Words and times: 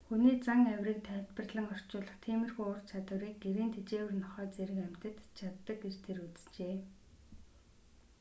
хүний 0.07 0.35
зан 0.45 0.61
авирыг 0.73 0.99
тайлбарлан 1.09 1.67
орчуулах 1.73 2.17
тиймэрхүү 2.25 2.65
ур 2.73 2.79
чадварыг 2.89 3.35
гэрийн 3.43 3.71
тэжээвэр 3.75 4.13
нохой 4.23 4.47
зэрэг 4.55 4.77
амьтад 4.87 5.15
ч 5.19 5.25
чаддаг 5.37 5.77
гэж 5.83 5.95
тэр 6.05 6.17
үзжээ 6.25 6.75